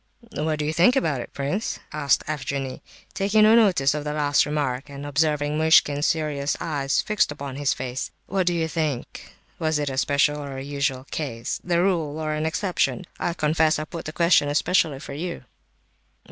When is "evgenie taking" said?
2.27-3.43